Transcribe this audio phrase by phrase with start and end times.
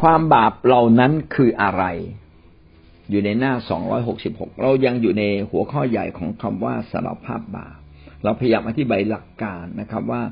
[0.00, 1.84] ความบาปเหล่านั้นคืออะไร
[3.10, 3.52] อยู่ในหน้า
[4.08, 7.76] 266 เรายังอยู่ในหัวข้อใหญ่ของคำว่าสารภาพบาป
[8.24, 10.22] เราพยายามอธิบายหลักการนะครับว่า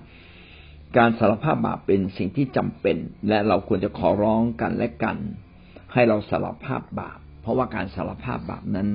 [0.96, 2.96] การสารภาพบาปเป็นสิ่งที่จำเป็น
[3.28, 5.16] และเราควรจะขอร้องกันและกัน
[5.92, 8.88] ให้เราสารภาพบาป เพราะว่าการสารภาพบาปนั้น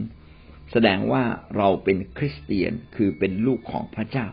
[0.71, 1.23] แสดงว่า
[1.57, 4.27] เราเป็นคริสเตียนคือเป็นลูกของพระเจ้า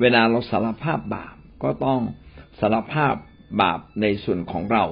[0.00, 2.00] เวลาเราสารภาพบาปก็ต้อง
[2.60, 3.14] สารภาพ
[3.62, 4.84] บาปในส่วนของเรา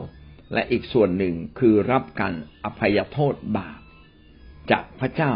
[0.52, 3.80] และอีกส่วนหนึ่งคือรับการอภัยโทษบาป
[4.70, 5.32] จากพระเจ้า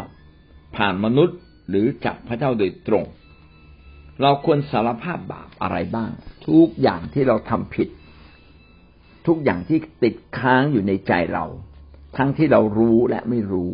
[0.76, 1.38] ผ่านมนุษย์
[1.68, 3.04] หรือจากพระเจ้าโดยตรง
[4.22, 6.10] เราควรสารภาพบาปอะไรบ้าง
[6.46, 7.88] ทุกอย่างที่เราทำผิด
[9.26, 11.44] ทุกอย่างที่ติดค้างอยู่ในใจเรา
[12.16, 13.70] ทั้งที่เรารู้และไม่รู้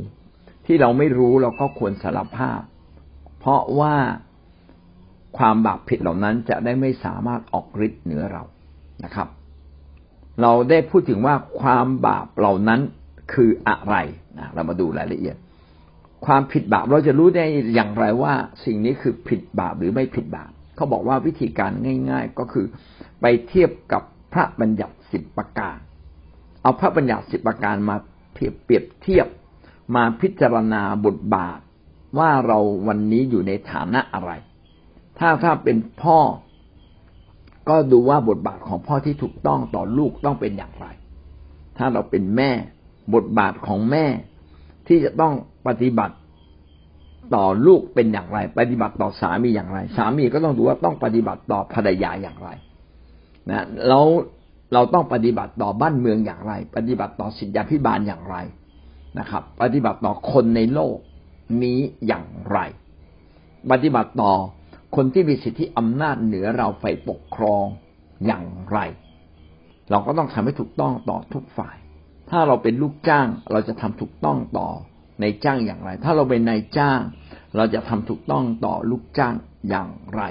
[0.67, 2.61] ที่เราไม่รู้เราก็ควรสารภาพ
[3.39, 3.97] เพราะว่า
[5.39, 8.43] ความบาปผิดเหล่านั้นจะได้ไม่สามารถออกฤทธิ์เหนือเรา
[9.05, 9.29] นะครับ
[10.43, 12.81] เราได้พูดถึงว่าความบาปเหล่านั้น
[13.33, 13.97] คืออะไร
[14.39, 15.37] นะเรามาดูรายละเอียด
[16.27, 21.71] ความผิดบาปเราจะรู้ได้อย่างไรว่าสิ่งนี้คือผิดบาปหรือไม่ผิดบาปเขาบอกว่าวิธีการ
[22.11, 22.67] ง่าย ๆ ก็คือ
[23.21, 25.77] ไปเทียบกับพระบัญญัติสิบประการ
[26.63, 27.97] เอาพระบัญญัติสิบประการมา
[28.33, 29.27] เปรียบเทียบ
[29.97, 31.59] มาพิจารณาบทบาท
[32.19, 34.33] ว่าเราวันนี้อยู่ในฐานะอะไร
[35.19, 36.19] ถ้าถ้าเป็นพ่อ
[37.69, 40.87] ก็ดูว่าบทบาทของพ่อที่ถูกต้องต่อลูกต้องเป็นอย่างไร
[41.79, 42.51] ถ้าเราเป็นแม่
[43.15, 44.05] บทบาทของแม่
[44.87, 45.33] ที่จะต้อง
[45.67, 46.17] ปฏิบัติ
[47.35, 52.49] ต่อลูกเป็นอย่างไร ปฏิบัติต่อสามีอย่างไร สามีก็ต้องดูว่าต้องปฏิบัติต่อภรรยาอย่างไร
[53.51, 54.07] นะแล้ว
[54.73, 58.37] เราต้องปฏิบัติต่อบ้านเมืองอย่างไร ปฏิบัติต่อสิทธิพิบาลอย่างไร
[59.19, 60.97] นะครับ ปฏิบัติต่อคนในโลก
[61.63, 62.59] นี้อย่างไร
[63.71, 64.33] ปฏิบัติต่อ
[64.95, 67.67] คนที่มีสิทธิอำนาจเหนือเราไปปกครอง
[68.27, 68.79] อย่างไร
[69.91, 71.77] เราก็ต้องทำให้ถูกต้องต่อทุกฝ่าย
[72.31, 74.69] ถ้าเราเป็นลูกจ้างเราจะทำถูกต้องต่อ
[75.21, 77.01] ในจ้างอย่างไร ถ้าเราเป็นนายจ้าง
[77.57, 79.35] เราจะทำถูกต้องต่อลูกจ้าง
[79.69, 80.23] อย่างไร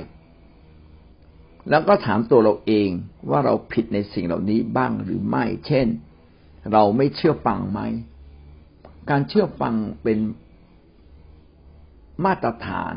[1.70, 2.90] แล้วก็ถามตัวเราเอง
[3.30, 5.88] ว่าเราผิดในสิ่งเหล่านี้บ้างหรือไม่ เช่น
[6.72, 7.80] เราไม่เชื่อฟังไหม
[9.10, 10.20] การเชื่อฟังเป็น
[12.26, 12.94] มาตรฐาน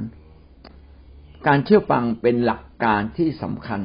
[1.46, 3.80] การเชื่อฟังเป็นหลักการที่สำคัญ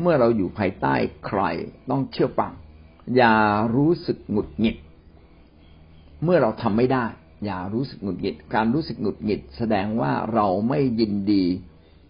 [0.00, 0.94] เมื่อเราอยู่ภายใต้
[1.26, 1.40] ใคร
[1.90, 2.52] ต้องเชื่อฟัง
[3.16, 3.34] อย่า
[3.76, 4.76] รู้สึกหงุดหงิด
[6.24, 7.04] เมื่อเราทำไม่ได้
[7.44, 11.44] อย่ารู้สึกหงุดหงิด การรู้สึกหงุดหงิด แสดงว่าเราไม่ยินดี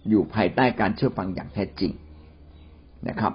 [0.09, 1.93] อยู่ภายใต้การเชื่อฟังอย่างแท้จริง
[3.09, 3.33] นะครับ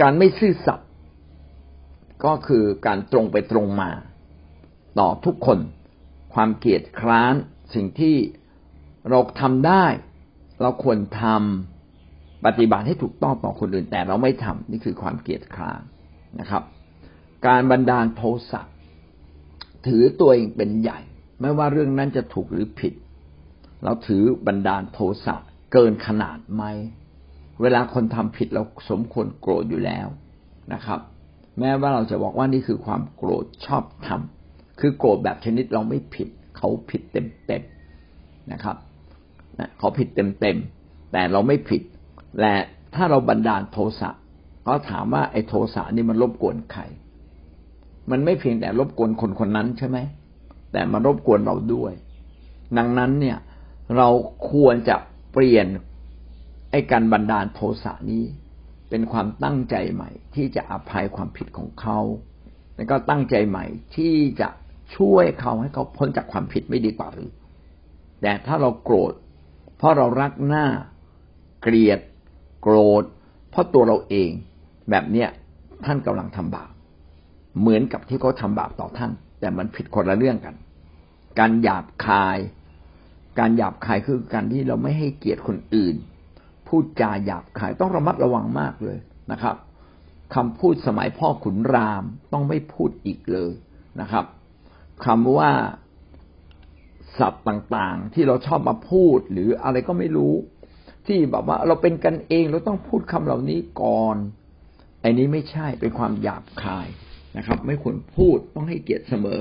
[0.00, 0.90] การไม่ซื่อสัตย์
[2.24, 3.90] ก็คือการตรงไปตรงมา
[4.98, 5.58] ต่อทุกคน
[6.34, 7.34] ความเกลียดคร้าน
[7.74, 8.16] สิ่งที่
[9.10, 9.84] เราทำได้
[10.62, 15.80] เราควรทำปฏิบัติให้ถูกต้องต่อคนอื่น แต่เราไม่ทำนี่คือความเกลียดคร้าน
[16.40, 16.62] นะครับ
[17.46, 18.62] การบันดาลโทสะ
[19.86, 20.98] ถือตัวเองเป็นใหญ่
[21.40, 22.94] ไม่ว่าเรื่องนั้นจะถูกหรือผิด
[23.84, 25.34] เราถือบันดาลโทสะ
[25.72, 26.64] เกินขนาดไหม
[27.62, 30.06] เวลาคนทำผิดเราสมควรโกรธอยู่แล้ว
[30.72, 31.00] นะครับ
[31.60, 38.76] แม้ว่าเราจะบอกว่านี่คือความโกรธชอบทำคือโกรธแบบชนิดเราไม่ผิด เขาผิดเต็มๆนะครับ
[39.78, 40.08] เขาผิด
[40.40, 41.82] เต็มๆแต่เราไม่ผิด
[42.40, 42.54] และ
[42.94, 44.10] ถ้าเราบันดาลโทสะ
[44.66, 46.82] ก็ถามว่าไอ้โทสะนี่มันรบกวนใคร
[48.10, 49.98] มันไม่เพียงแต่รบกวนคนคนนั้นใช่ไหม
[50.72, 51.92] แต่มันรบกวนเราด้วย
[52.78, 53.38] ดังนั้นเนี่ย
[53.96, 54.08] เรา
[54.50, 54.96] ควรจะ
[55.32, 55.66] เปลี่ยน
[56.70, 58.24] ไอ้การบันดาลโทสะนี้
[58.90, 61.98] เป็นความตั้งใจใหม่ ที่จะอภัยความผิดของเขา
[62.76, 63.64] แล้วก็ตั้งใจใหม่
[63.96, 64.48] ที่จะ
[64.96, 67.30] ช่วยเขาให้เขาพ้นจากความผิดไม่ดีกว่าหรือ
[68.22, 69.12] แต่ถ้าเราโกรธ
[69.84, 70.66] ราะเรารักหน้า
[71.62, 72.00] เกลียด
[72.62, 73.04] โกรธ
[73.50, 74.30] เพราะตัวเราเอง
[74.90, 75.28] แบบเนี้ย
[75.84, 76.70] ท่านกำลังทำบาป
[77.60, 80.54] เหมือนกับที่เขาทาบาปต่อท่าน แต่มันผิดคนละเรื่องกัน
[81.38, 82.38] การหยาบคาย
[83.38, 85.96] การหยาบคายคือการที่เราไม่ให้เกียรติคนอื่น
[86.68, 88.98] พูดจาหยาบคายต้องระมัดระวังมากเลย
[89.32, 89.56] นะครับ
[90.34, 93.52] คำพูดสมัยพ่อขุนรามต้องไม่พูดอีกเลย
[94.00, 94.24] นะครับ
[95.06, 95.50] คำว่า
[97.18, 100.34] ศัพท์ต่างๆ ที่เราชอบมาพูดหรืออะไรก็ไม่รู้
[101.06, 104.16] ที่แบบว่าเราเป็นกันเองเราต้องพูดคำเหล่านี้ก่อน
[105.02, 106.88] อันนี้ไม่ใช่เป็นความหยาบคาย
[107.36, 109.40] นะครับ ไม่ควรพูดต้องให้เกียรติเสมอ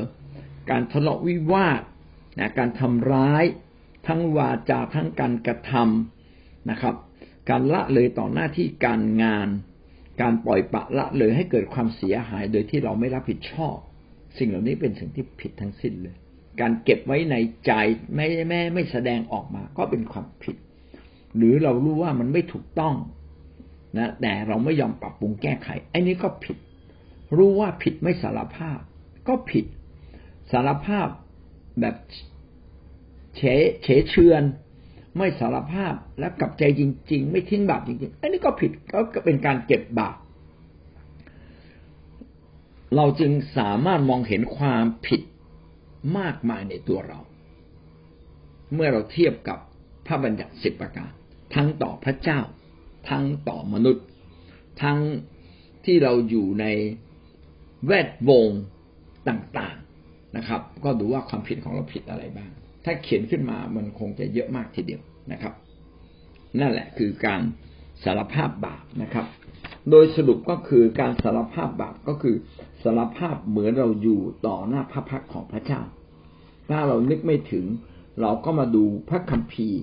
[0.70, 1.82] การทะเลาะวิวาท
[2.40, 3.46] นะการทำร้าย
[4.08, 6.96] ทั้งวาจาทั้งการกระทำนะครับ
[7.50, 9.48] การละเลยต่อหน้าที่การงาน
[10.22, 13.76] การปล่อยปะละเลยให้เกิดความเสียหายโดยที่เราไม่รับผิดชอบ
[14.38, 16.16] สิ่งเหล่านี้เป็นสิ่งที่ผิดทั้งสิ้นเลย
[16.60, 17.36] การเก็บไว้ใน
[17.66, 17.72] ใจ
[18.14, 20.56] ไม่แม่ไม่แสดงออกมา ก็เป็นความผิด
[21.38, 22.96] หรือเรารู้ว่ามันไม่ถูกต้อง
[23.98, 26.58] นะแต่เราไม่ยอมปรับปรุงแก้ไขไอ้นี้ก็ผิด
[27.38, 28.80] รู้ว่าผิดไม่สารภาพ
[29.28, 29.66] ก็ผิด
[30.52, 31.08] สารภาพ
[31.80, 31.96] แบบ
[33.36, 33.42] เฉ
[33.84, 34.44] เฉเชือน
[35.18, 38.72] ไม่สารภาพและกลับใจจริง ๆ ไม่ทิ้งบาปจริงๆอันนี้ก็ผิด
[39.14, 40.16] ก็เป็นการเก็บบาป
[42.96, 45.22] เราจึงสามารถมองเห็นความผิด
[46.18, 47.20] มากมายในตัวเรา
[48.74, 49.60] เมื่อเราเทียบกับ
[50.06, 51.12] พระบัญญัติสิบประการ
[51.56, 52.40] ทั้งต่อพระเจ้า
[53.10, 54.06] ทั้งต่อมนุษย์
[54.84, 55.00] ทั้ง
[55.86, 56.66] ที่เราอยู่ใน
[57.86, 58.48] แวดวง
[59.30, 62.52] ต่างๆนะครับ ก็ดูว่าความผิดของเราผิดอะไรบ้าง
[62.86, 65.02] ถ้าเขียนขึ้นมามันคงจะเยอะมากทีเดียว
[65.32, 65.54] นะครับ
[66.60, 67.42] นั่นแหละคือการ
[68.04, 69.26] สารภาพบาปนะครับ
[69.90, 72.36] โดยสรุปก็คือการสารภาพบาปก็คือ
[72.84, 75.82] สารภาพเหมือนเราอยู่ต่อหน้าพระพักของพระเจ้า
[76.70, 77.66] ถ้าเรานึกไม่ถึง
[78.22, 79.82] เราก็มาดูพระคัมภีร์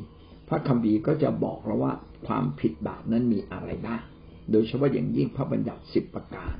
[0.49, 1.93] พระคัมภีร์ก็จะบอกเราว่า
[2.27, 4.03] ความผิดบาปนั้นมีอะไรบ้าง
[4.51, 6.57] โดยเฉพาะอย่างยิ่งพระบัญญัติสิบประการ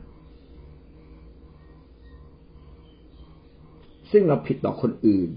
[4.11, 5.29] ซึ่งเราผิดต่อคนอื่น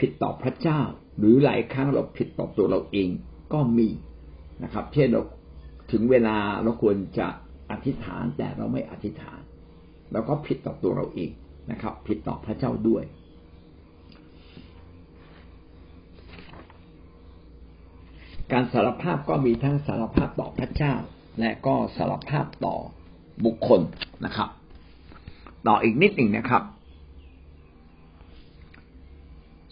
[0.00, 0.80] ผิดต่อพระเจ้า
[1.18, 3.08] หรือหลายครั้งเราผิดต่อตัวเราเอง
[3.52, 3.88] ก็มี
[4.62, 5.22] นะครับ เช่นเรา
[5.90, 7.28] ถึงเวลาเราควรจะ
[7.70, 9.40] อธิษฐานแต่เราไม่อธิษฐาน
[10.12, 11.30] เราก็ผิดต่อตัวเราเอง
[11.70, 13.04] นะครับ ผิดต่อพระเจ้าด้วย
[18.52, 20.94] การสารภาพก็มีทั้งสารภาพต่อพระเจ้า
[21.40, 22.76] และก็สารภาพต่อ
[23.44, 23.80] บุคคล
[24.24, 24.48] นะครับ
[25.66, 26.62] ต่ออีกนิดหนึ่งนะครับ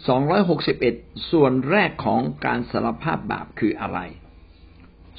[0.09, 0.95] สองร้อยหกสิบเอ็ด
[1.31, 3.99] ส่วนแรกของการสารภาพบาปคืออะไร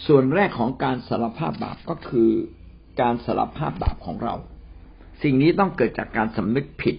[0.05, 2.29] ส่วนแรกของการสารภาพบาปก็คือ
[3.01, 4.35] การสารภาพบาปของเรา
[5.23, 6.95] สิ่งนี้ต้องเกิดจากการสำนึกผิด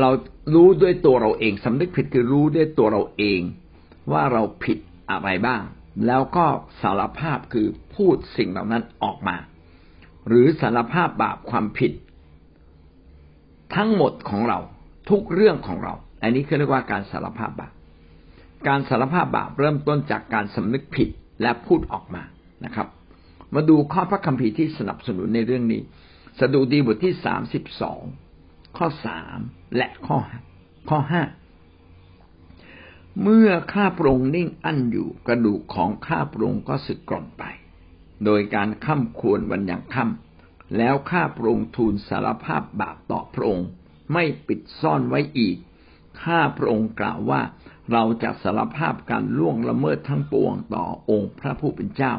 [0.00, 0.10] เรา
[0.54, 3.40] รู้ด้วยตัวเราเองสำนึกผิดคือรู้ด้วยตัวเราเอง
[4.12, 4.78] ว่าเราผิด
[5.10, 5.62] อะไรบ้าง
[6.06, 6.46] แล้วก็
[6.82, 9.36] สารภาพคือพูดสิ่งเหล่านั้นออกมา
[10.28, 11.92] หรือสารภาพบาปความผิด
[13.76, 14.58] ทั้งหมดของเรา
[15.10, 17.72] ทุกเรื่องของเรา อันนี้คือเรียกว่าการสารภาพบาป
[18.66, 21.08] การสารภาพบาปเริ่มต้นจากการสำนึกผิด
[21.42, 22.22] และพูดออกมา
[22.64, 22.88] นะครับ
[23.54, 25.80] มาดูข้อพระคัมภีร์ที่สนับสนุนในเรื่องนี้
[26.40, 28.02] สดุดีบทที่สามสิบสอง
[28.76, 29.38] ข้อสาม
[29.76, 30.18] และข้อ
[30.88, 31.22] ข้อห้า
[33.22, 37.44] เมื่อข้าพระองค์นิ่งอั้นอยู่กระดูกของข้าพระองค์ก็สึกกร่อนไป
[38.24, 43.68] โดยการข้าควรวันอย่างค่ำแล้วข้าพระองค์ทูลสารภาพบาปต่อพระองค์
[44.12, 45.56] ไม่ปิดซ่อนไว้อีก
[46.22, 47.40] ข้าพระองค์กล่าวว่า
[47.92, 52.12] เราจะสารภาพการล่วงละเมิดทั้งปวงต่อองค์พระผู้เป็นเจ้า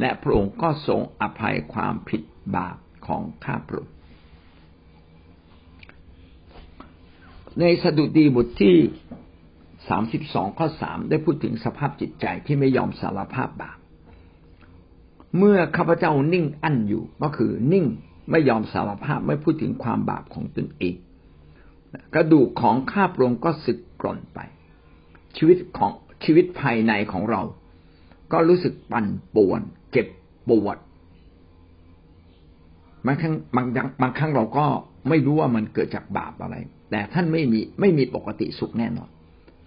[0.00, 2.22] และพระองค์ก็ทรงอภัยความผิด
[2.56, 2.76] บาป
[3.06, 3.94] ของข้าพระองค์
[7.60, 8.76] ในสดุดีบทที่
[9.88, 13.78] สามสิบสองข้อสามได้พูดถึงสภาพจิตใจที่ไม่ยอมสารภาพบาป
[15.38, 17.86] เมื่อข้าพเจ้านิ่งอั้นอยู่ก็คือนิ่ง
[18.30, 20.94] ไม่ยอมสารภาพไม่พูดถึงความบาปของตนเอง
[22.14, 24.38] กระดูกของข้าพระองค์ก็สึกกร่อนไป
[25.36, 25.92] ชีวิตของ
[26.24, 27.42] ชีวิตภายในของเรา
[28.32, 29.06] ก็รู้สึกปั่น
[29.36, 29.60] ป่วน
[29.92, 30.06] เจ็บ
[30.48, 30.76] ปวด
[33.06, 33.66] บางครั้งบาง
[34.02, 34.66] บางครั้งเราก็
[35.08, 36.56] ไม่รู้ว่ามันเกิดจากบาปอะไร
[36.90, 39.08] แต่ท่านไม่มีไม่มีปกติสุขแน่นอน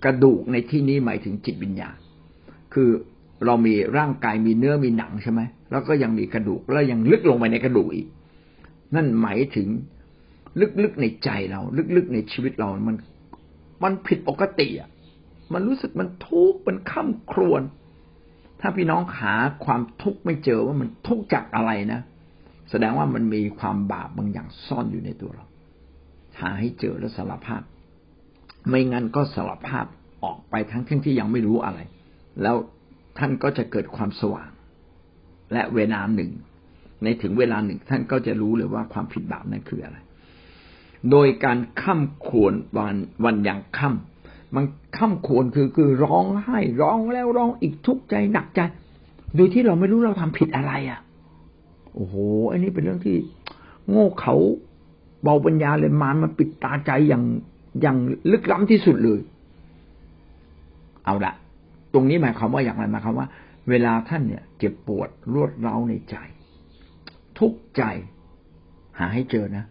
[0.04, 1.98] กระดูกในที่นี้หมายถึงจิตวิญญาณ
[2.74, 2.89] คือ
[3.45, 8.07] เรามีร่างกายมีเนื้อมีหนังใช่ไหมแล้วก็ยังมีกระดูกแล้วยังลึกลงไปในกระดูกอีก
[8.95, 9.68] นั่นหมายถึง
[10.84, 11.62] ลึกๆในใจเรา
[11.96, 12.96] ลึกๆในชีวิตเรา มัน
[13.84, 14.89] มันผิดปกติอะ
[15.53, 17.62] มันรู้สึกมันทุกข์มันข้าครวน
[18.62, 19.33] ถ้าพี่น้องหา
[19.65, 22.01] ความทุกข์ไม่เจอว่ามันทุกข์จากอะไรนะ
[22.69, 25.45] แสดงว่ามันมีความบาปบางอย่างซ่อนอยู่ในตัวเรา
[26.39, 27.62] หาให้เจอแล้วสารภาพ
[28.69, 29.85] ไม่งั้นก็สารภาพ
[30.23, 31.79] ออกไปทั้งที่ที่ยังไม่รู้อะไร
[32.41, 32.55] แล้ว
[33.17, 34.50] ท่านก็จะเกิดความสว่าง
[35.53, 36.31] และเวลาหนึ่ง
[37.03, 39.97] ในถึงเวลาหนึ่ง ท่านก็จะรู้เลยว่าความผิดบาปนั้นคืออะไร
[41.12, 44.12] โดยการข้ามขวนวันวันอย่างค่ำ
[44.55, 44.65] มัน
[44.98, 48.62] ข้ามขวนคือคือร้องไห้ร้องแล้วร้องอีกทุกข์ใจหนักใจ
[49.36, 51.00] โดยที่เราไม่รู้เราทำผิดอะไรอะ
[51.95, 52.15] โอ้โห
[52.51, 53.17] อันนี้เป็นเรื่องที่
[53.89, 54.36] โง่เขา
[55.24, 57.24] เบาปัญญาเลยมารมันปิดตาใจอย่าง
[57.81, 57.98] อย่าง
[58.31, 59.19] ลึกล้ำที่สุดเลย
[61.05, 61.33] เอาละ
[61.93, 63.27] ตรงนี้หมายความว่าอย่างไรหมายความว่า
[63.69, 66.15] เวลาท่านเนี่ย เจ็บปวดรวดเร้าในใจ
[67.39, 67.83] ทุกใจ
[69.00, 69.63] หาให้เจอนะ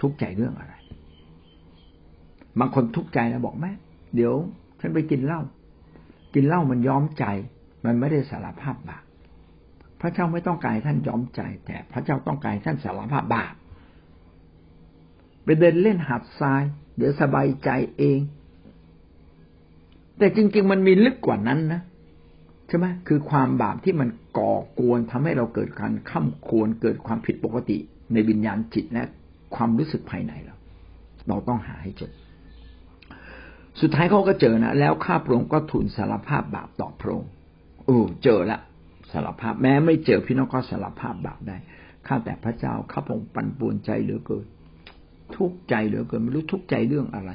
[0.00, 0.74] ทุกใจเรื่องอะไร
[2.60, 3.72] บางคนทุกใจนะบอกแม่
[4.16, 4.34] เดี๋ยว
[4.80, 5.40] ฉันไปกินเหล้า
[6.34, 7.24] กินเหล้ามันย้อมใจ
[7.84, 9.04] มันไม่ได้สารภาพบาป
[10.00, 13.54] พระเจ้าไม่ต้องการท่านย้อมใจ แต่พระเจ้าต้องการท่านสารภาพบาป
[15.44, 16.62] ไปเดินเล่นหาดทราย
[16.96, 18.20] เดี๋ยวสบายใจเอง
[20.18, 21.80] แต่จริง ๆ มันมีลึกกว่านั้นนะ
[22.68, 24.08] ใช่ไหมคือความบาปที่มัน
[24.38, 27.76] ก่อกวนทำให้เราเกิดการข้ามควรเกิดความผิดปกติ
[28.12, 29.04] ในวิญญาณจิตและ
[29.54, 30.56] ความรู้สึกภายในเรา
[31.28, 32.12] เราต้องหาให้เจอ
[33.80, 37.30] สุดท้ายเขาก็เจอนะแล้วข้าพระองค์ก็ทูลสารภาพบาปต่อพระองค์
[37.84, 38.58] โอ้เจอละ
[39.12, 41.56] สารภาพแม้ไม่เจอพี่น้องก็สารภาพบาปได้
[42.06, 44.46] ข้าแต่พระเจ้าข้าพระองค์ปั่นป่วนใจเหลือเกิน
[45.36, 47.30] ทุกข์ใจเหลือเกินไม่รู้ทุกข์ใจเรื่องอะไร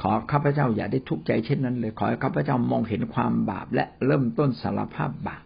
[0.00, 5.42] ขอข้าพเจ้าอย่าได้ทุกข์ใจเช่นนั้นเลยขอให้ข้าพเจ้ามองเห็นความบาปและเริ่มต้นสารภาพบาป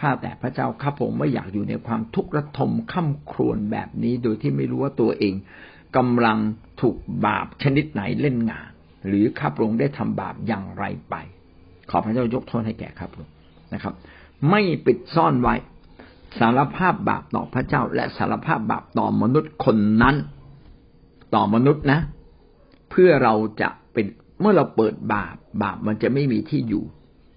[0.00, 5.34] ข้าแต่พระเจ้าข้าพงไม่อยากอยู่ในความทุกข์ระทมข้าครวนแบบนี้ โดยที่ไม่รู้ว่าตัวเอง
[5.96, 6.38] กำลัง
[6.80, 6.96] ถูก
[7.26, 8.70] บาปชนิดไหนเล่นงาน
[9.06, 11.14] หรือข้าพระองค์ได้ทำบาปอย่างไรไป
[11.90, 13.34] ขอพระเจ้ายกโทษให้แก่ข้าพระองค์
[13.74, 13.94] นะครับ
[14.50, 15.54] ไม่ปิดซ่อนไว้
[16.38, 20.16] สารภาพบาปต่อพระเจ้า และสารภาพบาปต่อมนุษย์คนนั้น
[21.34, 22.00] ต่อมนุษย์นะ
[22.90, 24.06] เพื่อเราจะเป็น
[24.40, 26.84] เมื่อเราเปิดบาป บาปมันจะไม่มีที่อยู่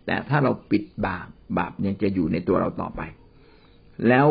[0.05, 3.01] แต่ถ้าเราปิดบาป บาปยังจะอยู่ในตัวเราต่อไป
[4.07, 4.27] แล้ว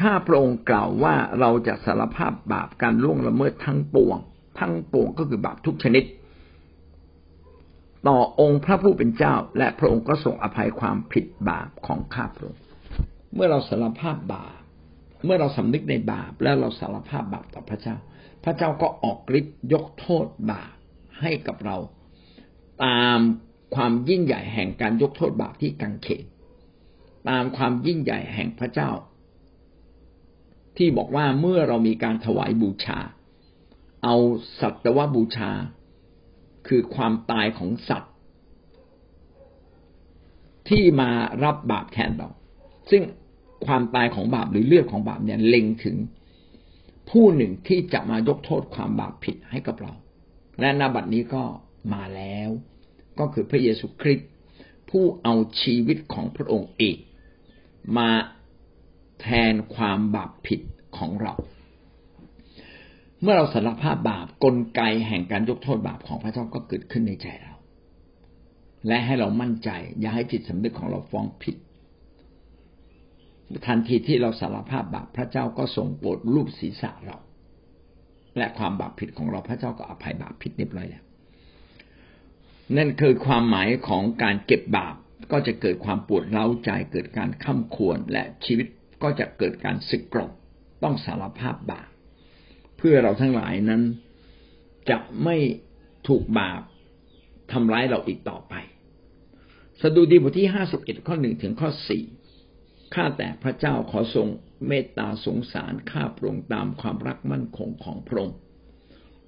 [0.00, 4.18] ข้าพระองค์กล่าวว่าเราจะสารภาพบาปการล่วงละเมิดทั้งปวง
[4.60, 6.04] ทั้งปวงก็คือบาปทุกชนิด
[8.08, 12.62] ต่อองค์พระผู้เป็นเจ้า และพระองค์ก็ทรงอภัยความผิดบาปของข้าพระองค์
[13.34, 14.60] เมื่อเราสารภาพบาป
[15.24, 17.96] เมื่อเราสำนึกในบาป แล้วเราสารภาพบาปต่อพระเจ้า
[18.44, 20.74] พระเจ้าก็ออกฤทธิ์ยกโทษบาป
[21.20, 21.76] ให้กับเรา
[22.84, 23.18] ตาม
[23.74, 26.24] ความยิ่งใหญ่แห่งการยกโทษบาปที่กังเขน
[27.28, 28.90] ตามความยิ่งใหญ่แห่งพระเจ้า
[30.76, 32.98] ที่บอกว่าเมื่อเรามีการถวายบูชา
[34.04, 34.16] เอา
[34.60, 35.50] สัตวบูชา
[36.68, 38.12] คือความตายของสัตว์
[40.68, 41.10] ที่มา
[41.44, 42.30] รับบาปแทนเรา
[42.90, 43.02] ซึ่ง
[43.66, 45.96] ความตายของบาปหรือเลือดของบาปเนี่ยเล็งถึง
[47.10, 49.92] ผู้หนึ่งที่จะมายกโทษความบาปผิดให้กับเรา
[50.60, 51.42] และนบัดนี้ก็
[51.92, 52.50] มาแล้ว
[53.18, 54.28] ก็คือพระเยซูคริสต์
[54.90, 56.96] ผู้เอาชีวิตของพระองค์เอง
[57.98, 58.10] มา
[59.20, 60.60] แทนความบาปผิด
[60.96, 61.34] ของเรา
[63.22, 67.54] เมื่อเราสารภาพบาปกลไกแห่งการยกโทษบาปของพระเจ้าก็เกิดขึ้นในใจเรา
[68.86, 71.56] และให้เรามั่นใจ อย่าให้จิตสำนึกของเราฟ้องผิด
[73.66, 77.18] ทันทีที่เราสารภาพบาปพระเจ้าก็ทรงโปรดรูปศีรษะเรา
[78.36, 81.04] และความบาปผิดของเราพระเจ้าก็อภัยบาปผิดเรียบร้อยแล้ว
[82.76, 84.94] นั่นคือความหมายของการเก็บบาป
[85.32, 88.66] ก็จะเกิดความปวดเร้าใจเกิดการข้าควรและชีวิต
[89.02, 90.30] ก็จะเกิดการสึกกรด
[90.82, 91.89] ต้องสารภาพบาป
[92.82, 93.82] เพื่อเราทั้งหลายนั้น
[94.90, 95.36] จะไม่
[96.08, 96.62] ถูกบาป
[97.52, 98.54] ทำร้ายเราอีกต่อไป
[99.80, 102.04] สดุดีบทที่ห้าสิบเอ็ดข้อหนึ่งถึงข้อสี่
[102.94, 104.28] ข้าแต่พระเจ้าขอทรง
[104.66, 108.36] เมตตาสงสารข้าพระองค์ตามความรักมั่นคงของพระองค์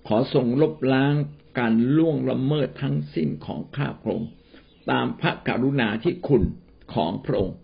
[0.08, 1.14] ขอทรงลบล้าง
[1.58, 4.30] การล่วงละเมิดทั้งสิ้นของข้าพระองค์
[4.90, 6.42] ตามพระกรุณาที่คุณ
[6.94, 7.56] ของพระองค์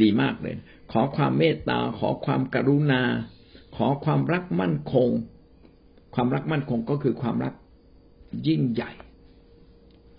[0.00, 0.54] ดีมากเลย
[0.92, 3.02] ขอความเมตตาขอความกรุณา
[3.76, 5.10] ขอความรักมั่นคง
[6.14, 7.54] ความรักมั่นคงก็คือความรัก
[8.48, 8.92] ยิ่งใหญ่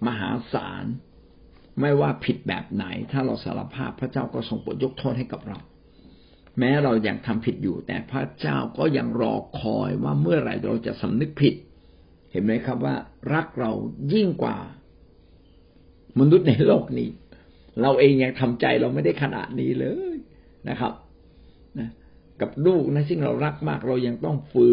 [0.07, 0.85] มหาศาล
[1.79, 5.57] ไม่ว่าผิดแบบไหน ถ้าเราสารภาพพระเจ้าก็ทรงโปรดยกโทษให้กับเรา
[6.59, 11.53] แม้เรายัางทำผิดอยู่ แต่พระเจ้าก็ยังรอคอยว่าเมื่อไหร่เราจะสำนึกผิด
[12.31, 12.95] เห็นไหมครับว่า
[13.33, 13.71] รักเรา
[14.13, 14.57] ยิ่งกว่า
[16.19, 17.09] มนุษย์ในโลกนี้
[17.81, 20.15] เราเองยังทำใจเราไม่ได้ขนาดนี้เลย
[20.69, 20.93] นะครับ
[22.41, 24.71] กับลูกนะซึ่งเรารักมาก เรายังต้องฝื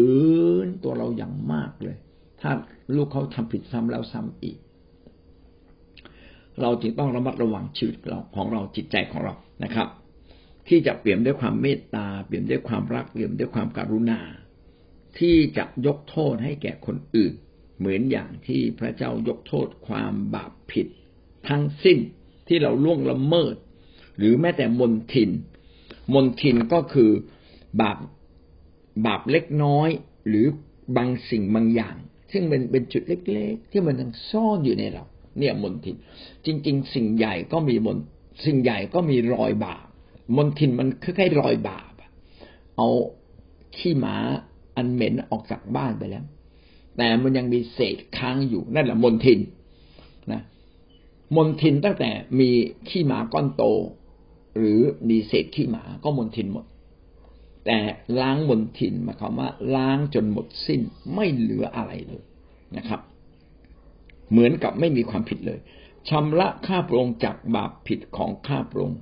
[0.65, 1.97] นตัวเราอย่างมากเลย
[2.41, 2.51] ถ้า
[2.95, 4.57] ลูกเขาทำผิดซ้ำแล้วซ้ำอีก
[6.61, 9.87] เราจึงต้องระมัดระวังชีวิตเราของเราจิตใจของเรานะครับ
[10.67, 14.19] ที่จะเปลี่ยนด้วยความเมตตาเปลี่ยนด้วยความรักเปลี่ยนด้วยความการุณา
[15.19, 17.33] ที่จะยกโทษให้แก่คนอื่น
[17.77, 20.87] เหมือนอย่างที่พระเจ้ายกโทษความบาปผิด
[21.49, 21.99] ทั้งสิ้น
[22.47, 23.55] ที่เราล่วงละเมิด
[24.17, 25.29] หรือแม้แต่มนทิน
[26.13, 27.11] มนทินก็คือ
[27.81, 27.97] บาป
[29.05, 29.89] บาปเล็กน้อย
[30.27, 30.45] หรือ
[30.97, 31.95] บางสิ่งบางอย่าง
[32.31, 35.05] ซึ่งเป็นเป็นจุดเล็ก ๆ ที่มันยังซ่อนอยู่ในเรา
[35.39, 35.95] เนี่ยมนทิน
[36.45, 37.97] จริง ๆ สิ่งใหญ่ก็มีมน
[38.45, 39.85] สิ่งใหญ่ก็มีรอยบาป
[40.35, 41.93] มนทินมันคล้ายๆรอยบาป
[42.77, 42.89] เอา
[43.77, 44.15] ขี้หมา
[44.75, 46.25] อันเหม็นออกจากบ้านไปแล้ว
[46.97, 49.39] แต่มันยังมีเศษค้างอยู่นั่นแหละมนทิน
[50.31, 50.41] นะ
[51.35, 52.09] มนทินตั้งแต่
[52.39, 52.49] มี
[52.89, 53.63] ขี้หมาก้อนโต
[54.57, 56.65] หรือมีเศษขี้หมาก็มนทินหมด
[57.65, 57.79] แต่
[58.19, 60.81] ล้างมนทินหมายความว่า ล้างจนหมดสิ้น
[61.13, 62.23] ไม่เหลืออะไรเลย
[62.77, 63.01] นะครับ
[64.31, 65.59] เหมือนกับไม่มีความผิดเลย
[66.09, 68.99] ชำระข้าพระองค์จากบาปผิดของข้าพระองค์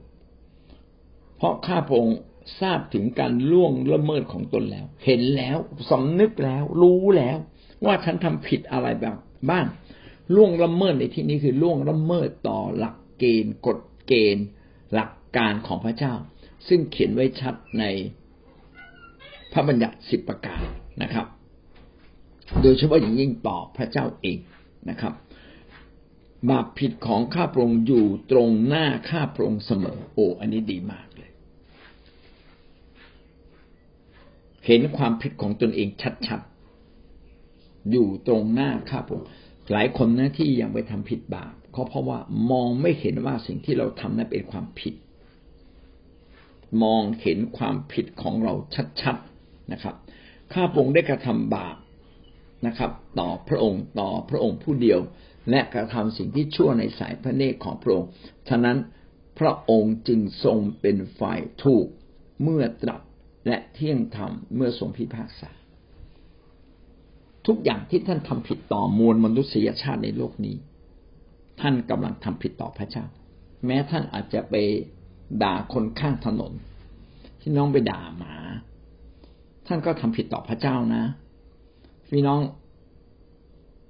[1.37, 2.17] เพราะข้าพระองค์
[2.61, 5.57] ทราบถึงการล่วงละเมิดของตนแล้ว เห็นแล้ว
[5.89, 7.37] สำนึกแล้ว รู้แล้ว
[7.85, 9.15] ว่าฉันทำผิดอะไรแบบ
[9.49, 9.65] บ้าง
[10.35, 14.45] ล่วงละเมิดในที่นี้คือล่วงละเมิดต่อหลักเกณฑ์ กฎเกณฑ์
[14.93, 16.13] หลักการของพระเจ้า
[16.67, 17.85] ซึ่งเขียนไว้ชัดใน
[19.53, 20.63] พระบัญญัติสิบประการ
[21.03, 21.25] นะครับ
[22.61, 24.37] โดยเฉพาะอย่างยิ่งต่อพระเจ้าเอง
[24.89, 25.13] นะครับ
[26.49, 31.31] บาปผิดของข้าพระองค์อยู่ตรงหน้าข้าพระองค์เสมอ โอ้อันนี้ดีมากเลย
[34.65, 35.87] เห็นความผิดของตนเอง
[36.27, 39.29] ชัดๆอยู่ตรงหน้าข้าพระองค์
[39.71, 42.19] หลายคนนะที่ยังไปทำผิดบาปเขาเพราะว่า
[42.51, 44.93] มองไม่เห็นว่าสิ่งที่เราทำนั้นเป็นความผิด
[46.83, 48.53] มองเห็นความผิดของเรา
[49.01, 49.28] ชัดๆ
[49.73, 49.95] นะครับ
[50.53, 51.75] ข้าพระองค์ได้กระทำบาป
[52.67, 54.99] นะครับ ต่อพระองค์ต่อพระองค์ผู้เดียว
[55.49, 58.09] และกระทำสิ่งที่ชั่วในสายพระเนตรของพระองค์
[58.49, 58.77] ฉะนั้น
[59.39, 61.87] พระองค์จึงทรงเป็นฝ่ายถูก
[62.43, 63.01] เมื่อตรัส
[63.47, 65.51] และเที่ยงธรรมเมื่อทรงพิพากษา
[67.47, 70.55] ทุกอย่างที่ท่านทำผิดต่อมวลมนุษยชาติในโลกนี้
[71.61, 73.05] ท่านกำลังทำผิดต่อพระเจ้า
[73.65, 74.55] แม้ท่านอาจจะไป
[75.43, 76.53] ด่าคนข้างถนน
[77.41, 78.35] ที่น้องไปด่าหมา
[79.71, 81.03] ท่านก็ทำผิดต่อพระเจ้านะ
[82.09, 82.39] พี่น้อง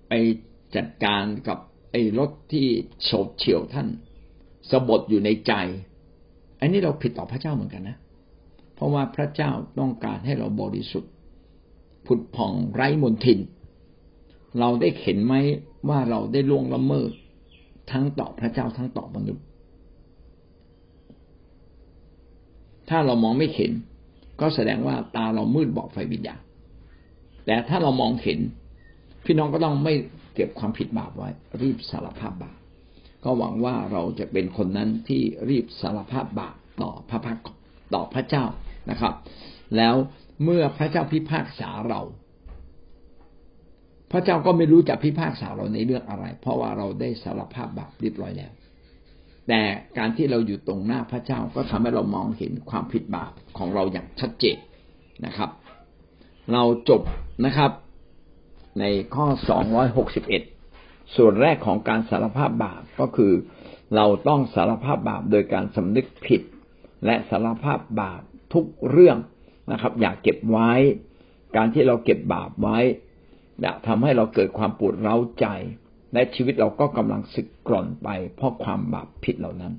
[0.08, 0.14] ไป
[0.76, 1.58] จัดการกับ
[1.92, 2.68] ไอ้รถที่
[3.04, 3.88] โฉบเฉี่ยวท่าน
[4.70, 5.54] สบดอยู่ในใจ
[6.60, 7.98] อันนี้เราผิดต่อพระเจ้าเหมือนกันนะ
[8.76, 11.12] เพราะว่าพระเจ้าต้องการให้เราบริสุทธิ์
[12.06, 13.40] ผุดผ่องไร้มนทิน
[14.60, 15.36] เราได้เห็นไหม
[15.90, 17.12] ว่าเราได้ล่วงละเมิด
[17.92, 19.46] ทั้งต่อพระเจ้าทั้งต่อมนุษย์
[22.90, 23.72] ถ้าเรามองไม่เห็น
[24.42, 26.42] ก็แสดงว่าตาเรามืดบอดไฟวิญญาณ
[27.46, 28.40] แต่ถ้าเรามองเห็น
[29.26, 29.94] พี่น้องก็ต้องไม่
[30.36, 31.30] เก็บความผิดบาปไว้
[31.62, 32.58] รีบสารภาพบาป
[33.24, 37.38] ก็หวังว่าเราจะเป็นคนนั้นที่รีบสารภาพบาปต่อพระพัก
[37.94, 38.46] ต่อพระเจ้า
[38.90, 39.14] นะครับ
[39.78, 39.96] แล้ว
[40.44, 42.02] เมื่อพระเจ้าพิพากษาเรา
[44.12, 48.52] พระเจ้าก็ไม่รู้จะพิพากษาเราในเรื่องอะไร เพราะว่าเราได้สารภาพบาปเรียบร้อยแล้ว
[49.50, 49.64] แต่
[49.98, 54.58] การที่เราอยู่ตรงหน้าพระเจ้าก็ทำให้เรามองเห็นความผิดบาปของเราอย่างชัดเจน
[55.26, 55.50] นะครับ
[56.54, 57.02] เราจบ
[57.46, 57.72] นะครับ
[58.80, 58.86] ใน
[59.16, 60.44] ข้อสองร้อยหกสิบเอ็ด
[61.16, 63.34] ส่วนแรกของการสารภาพบาปก็คือ
[63.96, 66.42] เราต้องสารภาพบาปโดยการสำนึกผิด
[67.06, 68.22] และสารภาพบาป
[68.54, 69.18] ทุกเรื่อง
[69.72, 70.72] นะครับ อย่าเก็บไว้
[71.56, 72.78] การที่เราเก็บบาปไว้
[73.64, 75.48] จะทำให้เราเกิดความปวดร้าวใจ
[76.14, 79.74] และชีวิตเราก็กำลังสึกกร่อนไป เพราะความบาปผิดเหล่านั้น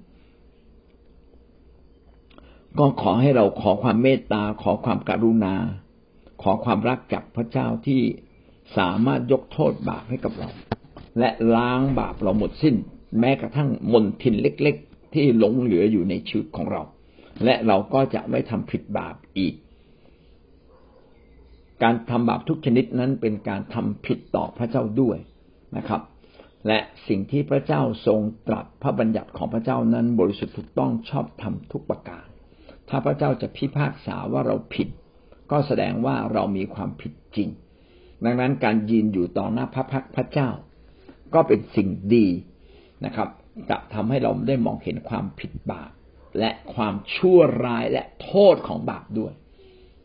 [2.79, 5.55] ก็ขอให้เราขอความเมตตา ขอความกรุณา
[6.43, 8.01] ขอความรักจากพระเจ้าที่
[8.77, 10.51] สามารถยกโทษบาปให้กับเรา
[11.19, 12.77] และล้างบาปเราหมดสิ้น
[13.21, 16.83] แม้กระทั่งมนทินเล็ก ๆ ที่หลงเหลืออยู่ในชีวิตของเรา
[17.45, 19.55] และเราก็จะไม่ทำผิดบาปอีก
[21.83, 25.19] การทำบาปทุกชนิดนั้นเป็นการทำผิดต่อพระเจ้าด้วย
[25.77, 26.01] นะครับ
[26.67, 32.27] และสิ่งที่พระเจ้าทรงตรัสพระบัญญัติของพระเจ้านั้นบริสุทธิ์ถูกต้องชอบทำทุกประการ
[32.89, 34.89] ถ้าพระเจ้าจะพิพากษาว่าเราผิด
[35.51, 37.49] ก็แสดงว่าเรามีความผิดจริง
[38.25, 40.49] ดังนั้นการยืนอยู่ต่อหน้าพระพักพระเจ้า
[41.35, 42.27] ก็เป็นสิ่งดี
[43.05, 43.29] นะครับ
[43.71, 45.91] จะทำให้เราได้มองเห็นความผิดบาป
[46.39, 49.33] และความชั่วร้ายและโทษของบาปด้วย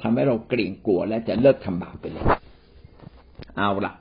[0.02, 2.26] ทำให้เราเกรงกลัวและจะเลิกทำบาปไปเลย
[3.58, 3.94] เอาล่ะ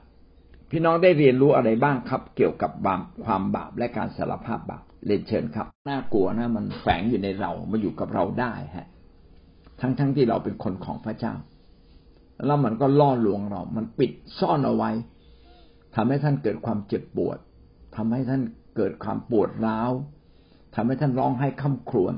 [0.69, 8.87] พี่น้องได้เรียนรู้อะไรบ้างครับ เกี่ยวกับบาปความบาปและการสารภาพบาปเรียนเชิญครับ น่ากลัวนะมันแฝงอยู่ในเรามาอยู่กับเราได้ฮะ
[9.81, 11.33] ทั้งๆทที่เราเป็นคนของพระเจ้า
[12.45, 14.91] แล้วมันก็ล่อลวงเรา มันปิดซ่อนเอาไว้
[15.95, 17.37] ทำให้ท่านเกิดความเจ็บปวด
[17.95, 18.41] ทำให้ท่าน
[18.75, 19.91] เกิดความปวดร้าว
[20.75, 22.13] ทำให้ท่านร้องไห้ค่ำครวญ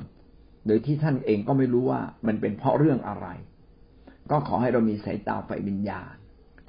[0.66, 3.26] โดยที่ท่านเองก็ไม่รู้ว่ามันเป็นเพราะเรื่องอะไร
[4.30, 6.14] ก็ขอให้เรามีสายตาไฟวิญญาณ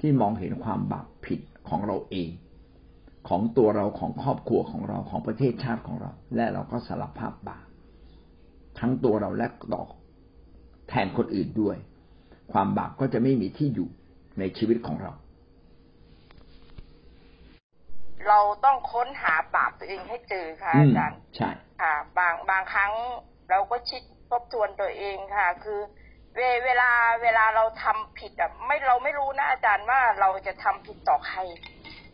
[0.00, 1.40] ที่มองเห็นความบาปผิด
[1.70, 2.30] ของเราเอง
[3.28, 7.66] ของตัวเราของครอบครัวของเราของประเทศชาติของเรา และเราก็สารภาพบาป
[8.78, 9.84] ทั้งตัวเราและต่อ
[10.88, 11.76] แทนคนอื่นด้วย
[12.52, 13.88] ความบาปก็จะไม่มีที่อยู่
[14.38, 15.12] ในชีวิตของเรา
[18.28, 21.50] เราต้องค้นหาบาปตัวเองให้เจอค่ะอาจารย์ใช่
[21.82, 22.92] ค่ะบางบางครั้ง
[23.50, 25.80] เราก็ชิดทบทวนตัวเองค่ะ คือ
[26.36, 26.90] เวเวลา
[27.22, 31.38] เวลาเราทำผิดอะไม่เราไม่รู้นะอาจารย์ว่าเราจะทำผิดต่อใคร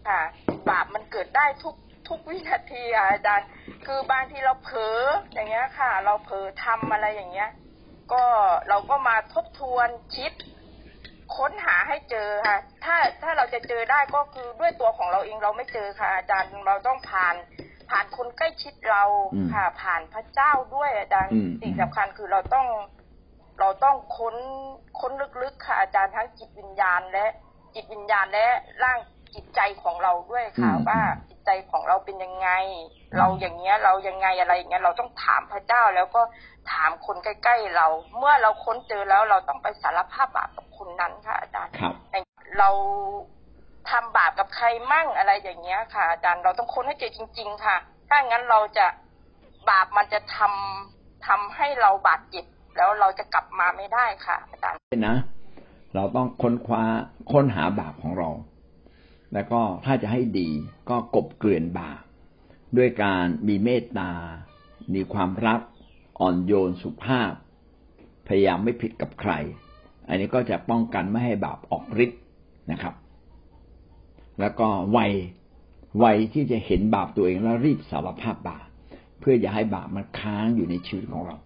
[0.08, 0.20] ค่ะ
[0.68, 1.74] บาปมันเกิดได้ทุก
[2.08, 3.48] ทุกวินาทีอะอาจารย์
[3.86, 4.98] คือบางทีเราเผลอ
[5.32, 7.50] อย่างเงี้ยค่ะ เราเผลอทำอะไรอย่างเงี้ย
[8.12, 8.24] ก็
[8.68, 10.32] เราก็มาทบทวนคิด
[11.36, 17.34] ค้นหาให้เจอค่ะ ถ้าถ้าเราจะเจอได้ก็คือด้วยตัวของเราเองเราไม่เจอค่ะ อาจารย์เราต้องผ่าน
[17.90, 19.04] ผ่านคนใกล้ชิดเรา
[19.52, 22.66] ค่ะ ผ่านพระเจ้าด้วยอาจารย์สิ่งสำคัญคือเราต้อง
[23.60, 24.36] เราต้องค้น
[25.00, 27.26] ค้นลึกๆค่ะอาจารย์ทั้งจิตวิญญาณและ
[27.74, 28.46] จิตวิญญาณและ
[28.82, 28.98] ร่าง
[29.34, 32.48] จิตใจของเราด้วยค่ะว่าจิตใจของเราเป็นยังไง
[33.18, 36.22] เราอย่างเงี้ยเรายังไงอะไรอย่างเงี้ยเราต้องถามพระเจ้าแล้วก็
[36.72, 37.86] ถามคนใกล้ๆเรา
[38.18, 41.72] เมื่อเราค้นเจอแล้วเราต้องไปสารภาพบาปกับคนนั้นค่ะ อาจารย์
[42.58, 42.70] เรา
[43.90, 47.76] ทำบาปกับใครมั่งอะไรอย่างเงี้ยค่ะ อาจารย์เราต้องค้นให้เจอจริง ๆ ค่ะ
[48.08, 48.86] ถ้างั้นเราจะ
[49.70, 52.44] บาปมันจะทำทำให้เราบาดเจ็บ
[52.76, 55.16] แล้วเราจะกลับมาไม่ได้ค่ะอาจารย์นะ
[55.94, 56.84] เราต้องค้นคว้า
[57.32, 58.30] ค้นหาบาปของเรา
[59.32, 60.48] แล้วก็ถ้าจะให้ดี
[60.90, 62.00] ก็กบเกลื่อนบาป
[62.76, 64.10] ด้วยการมีเมตตา
[64.94, 65.60] มีความรัก
[66.20, 67.32] อ่อนโยนสุภาพ
[68.26, 69.32] พยายามไม่ผิดกับใคร
[70.08, 72.20] อันนี้ก็จะป้องกันไม่ให้บาปออกฤทธิ์
[72.70, 72.94] นะครับ
[74.40, 74.98] แล้วก็ไว
[75.98, 78.66] ไวที่จะเห็นบาปตัวเองแล้วรีบสารภาพบาป
[79.18, 81.36] เพื่ออย่าให้บาปมันค้างอยู่ในชีวิตของเรา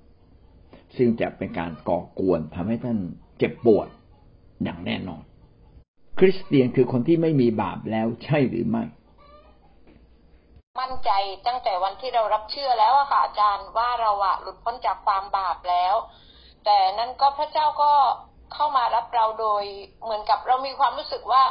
[0.96, 2.98] ซึ่งจะเป็นการก่อกวนทำให้ท่าน
[3.38, 3.88] เจ็บปวด
[4.62, 5.22] อย่างแน่นอน
[6.18, 8.84] คริสเตียนคือคนที่ไม่มีบาปแล้วใช่หรือไม่
[10.80, 11.10] มั่นใจ
[11.46, 15.94] ตั้งแต่วันที่เรารับเชื่อแล้วอะค่ะอาจารย์ว่าเราอะหลุดพ้นจากความบาปแล้ว
[16.64, 17.92] แต่นั้นก็พระเจ้าก็
[18.54, 19.64] เข้ามารับเราโดย
[20.02, 21.42] เหมือนกับเรามีความรู้สึกว่า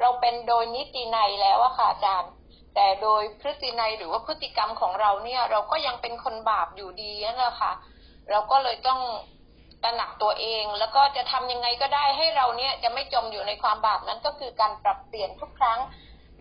[0.00, 2.30] เราเป็นโดยนิติในแล้วอะค่ะอาจารย์
[2.74, 7.72] แต่โดยพฤตินัยหรือว่าพฤติกรรมของเราเนี่ย เราก็ยังเป็นคนบาปอยู่ดีนั่นแหละค่ะ
[8.30, 9.00] เราก็เลยต้อง
[9.84, 15.78] ตระหนักตัวเอง แล้วก็จะทำยังไงก็ได้ให้เราเนี่ยจะไม่จมอยู่ในความบาปนั้นก็คือการปรับเปลี่ยนทุกครั้ง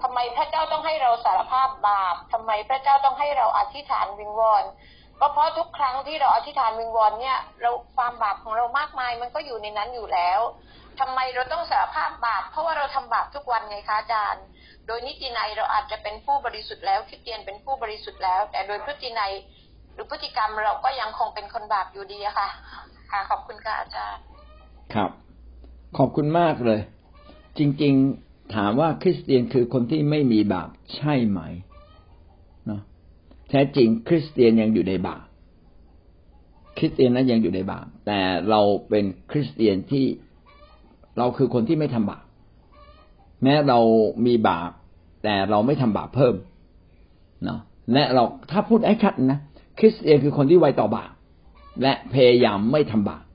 [0.02, 4.64] ทำไมพระเจ้าต้องให้เราสารภาพบาปทำไมพระเจ้าต้องให้เราอธิษฐานวิงวอน
[5.20, 10.40] ก็เพราะทุกครั้งที่เราอธิษฐานวิงวอนเนี่ย เราความบาปของเรามากมายมันก็อยู่ในนั้นอยู่แล้ว
[11.00, 14.44] ทำไมเราต้องสารภาพบาป เพราะว่าเราทำบาปทุกวันไงคะอาจารย์
[14.88, 19.34] โดยนิตินัยเราอาจจะเป็นผู้บริสุทธิ์แล้วคิดเตียนเป็นผู้บริสุทธิ์แล้ว แต่โดยพฤตินัย
[19.94, 22.50] หรือพฤติกรรมเราก็ยังคงเป็นคนบาปอยู่ดีอะค่ะ
[23.12, 24.24] ค่ะ ขอบคุณค่ะอาจารย์
[24.94, 25.12] ครับ
[25.98, 26.80] ขอบคุณมากเลย
[27.58, 31.40] จริง ๆถามว่าคริสเตียนคือคนที่ไม่มีบาปใช่ไหม
[32.66, 32.82] เนาะ
[33.50, 35.24] แท้จริง คริสเตียนยังอยู่ในบาป
[36.78, 40.06] คริสเตียนนั้นยังอยู่ในบาปแต่เราเป็นคริสเตียนที่
[41.18, 42.26] เราคือคนที่ไม่ทำบาป
[43.44, 43.80] แม้เรา
[44.26, 44.72] มีบาป
[45.24, 46.36] แต่เราไม่ทำบาปเพิ่ม
[47.46, 47.60] เนาะ
[47.94, 49.40] และเราถ้าพูดไอ้ชัดนะ
[49.82, 51.12] คริสเตียนคือคนที่ไวต่อบาป
[51.82, 53.26] และพยายามไม่ทำบาป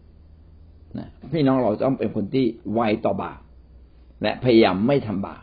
[0.98, 3.40] นะพี่น้องเราต้องเป็นคนที่ไวต่อบาป
[4.22, 5.42] และพยายามไม่ทำบาป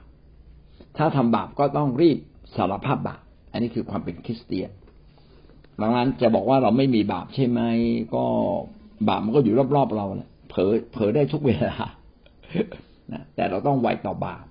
[0.98, 2.18] ถ้าทำบาปก็ต้องรีบ
[2.56, 4.70] สารภาพบาปอันนี้คือความเป็นคริสเตียน
[5.82, 7.62] ดังนั้นจะบอกว่าเราไม่มีบาปใช่ไหม
[8.16, 8.26] ก็
[9.10, 11.76] บาปมันก็อยู่รอบๆเราแหละเผลอเผลอได้ทุกเวลา
[13.36, 14.44] แต่เราต้องไวต่อบาป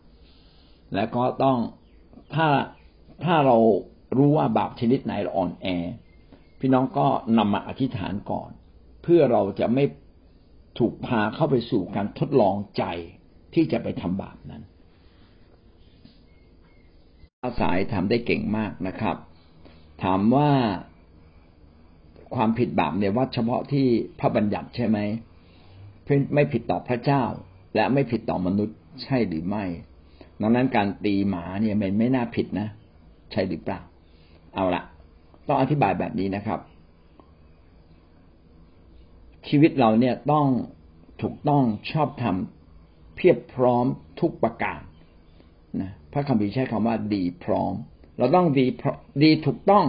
[0.95, 1.59] และก็ต้อง
[2.35, 2.49] ถ้า
[3.25, 3.57] ถ้าเรา
[4.19, 5.67] รู้ว่าบาปชนิดไหนเราอ่อนแอ
[6.65, 7.07] พี่น้องก็
[7.39, 8.51] นำมาอธิษฐานก่อน
[9.03, 9.85] เพื่อเราจะไม่
[10.79, 12.85] ถูกพาเข้าไปสู่การทดลองใจ
[13.55, 14.63] ที่จะไปทำบาปนั้น
[17.43, 19.17] อาสายทำได้เก่งมากนะครับ
[20.05, 20.51] ถามว่า
[22.35, 23.87] ความผิดบาปในวัดเฉพาะที่
[24.21, 24.99] พระบัญญัติใช่ไหม
[26.35, 27.23] ไม่ผิดต่อพระเจ้า
[27.75, 29.65] และไม่ผิดต่อมนุษย์ใช่หรือไม่
[30.41, 32.69] ดังนั้นการตีหมาเนี่ยมันไม่น่าผิดนะ
[33.33, 33.81] ใช่หรือเปล่า
[34.55, 34.83] เอาละ
[35.49, 36.61] ต้องอธิบายแบบนี้นะครับ
[39.49, 40.47] ชีวิตเราเนี่ยต้อง
[41.23, 43.87] ถูกต้องชอบทำเพียบพร้อม
[44.21, 44.81] ทุกประการ
[45.81, 47.73] นะพระคัมภีร์ใช้คำว่าดีพร้อม
[48.19, 48.67] เราต้องดี
[49.23, 49.85] ดีถูกต้อง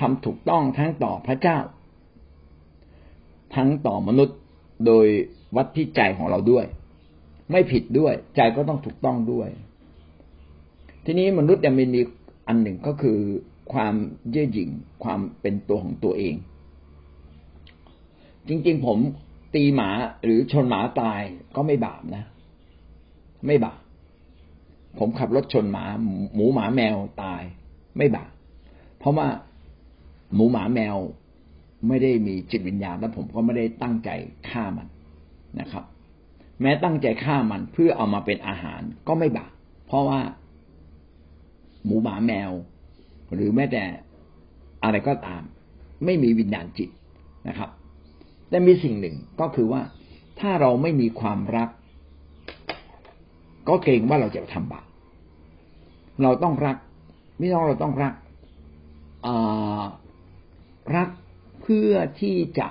[0.00, 1.58] ทำถูกต้องทั้งต่อพระเจ้า
[3.54, 4.38] ทั้งต่อมนุษย์
[4.86, 5.06] โดย
[5.56, 6.64] วัดที่ใจของเราด้วย
[7.50, 9.48] ไม่ผิดด้วย ใจก็ต้องถูกต้องด้วย
[11.04, 11.84] ทีนี้มนุษย์ยังมี
[12.48, 13.18] อันหนึ่งก็คือ
[13.72, 13.94] ความ
[14.30, 14.70] เย่อหยิ่ง
[15.04, 16.34] ความเป็นตัวของตัวเอง
[18.48, 18.98] จริงๆ ผม
[19.54, 19.90] ตีหมา
[20.24, 21.20] หรือชนหมาตาย
[21.56, 22.24] ก็ไม่บาปนะ
[23.46, 23.80] ไม่บาป
[24.98, 25.84] ผมขับรถชนหมา
[26.34, 27.42] หมูหมาแมวตาย
[27.96, 28.30] ไม่บาป
[28.98, 29.28] เพราะว่า
[30.34, 30.96] หมูหมาแมว
[31.88, 34.10] ไม่ได้มีจิตวิญญาณและผมก็ไม่ได้ตั้งใจ
[34.48, 34.88] ฆ่ามัน
[35.60, 35.84] นะครับ
[36.60, 39.52] แม้ตั้งใจฆ่ามันเพื่อเอามาเป็นอาหารก็ไม่บาป
[39.86, 40.20] เพราะว่า
[41.84, 42.50] หมูหมาแมว
[43.34, 43.84] หรือแม้แต่
[44.84, 45.42] อะไรก็ตาม
[46.04, 46.88] ไม่มีวิญญาณจิต
[47.48, 47.70] นะครับ
[48.48, 49.82] แต่มีสิ่งหนึ่งก็คือว่า
[50.40, 51.68] ถ้าเราไม่มีความรัก
[53.68, 54.86] ก็เกรงว่าเราจะทำบาป
[56.22, 56.76] เราต้องรัก
[57.38, 58.14] ไม่ต้องเราต้องรัก
[60.96, 61.08] รัก
[61.62, 62.66] เพื่อที่จะ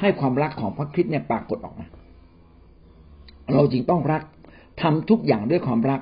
[0.00, 1.86] ให้ความรักของพระคริสต์เนี่ยปรากฏออกมา
[3.52, 4.22] เราจรึงต้องรัก
[4.82, 6.00] ทำทุกอย่างด้วยความรัก